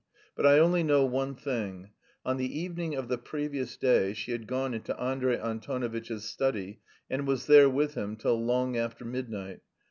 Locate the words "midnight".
9.05-9.59